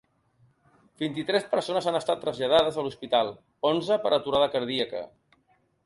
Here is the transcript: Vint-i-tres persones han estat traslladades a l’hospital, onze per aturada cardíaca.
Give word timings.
Vint-i-tres 1.01 1.45
persones 1.51 1.89
han 1.91 1.99
estat 2.01 2.23
traslladades 2.25 2.79
a 2.83 2.87
l’hospital, 2.87 3.31
onze 3.73 4.01
per 4.07 4.17
aturada 4.19 4.53
cardíaca. 4.57 5.05